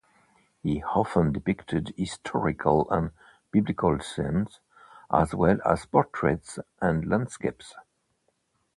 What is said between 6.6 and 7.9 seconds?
and landscapes.